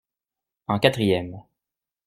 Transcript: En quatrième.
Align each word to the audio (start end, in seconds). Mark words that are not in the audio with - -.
En 0.65 0.79
quatrième. 0.79 1.43